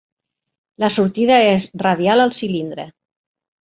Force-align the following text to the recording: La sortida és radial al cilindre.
La 0.85 0.89
sortida 0.95 1.39
és 1.51 1.69
radial 1.87 2.27
al 2.27 2.37
cilindre. 2.43 2.93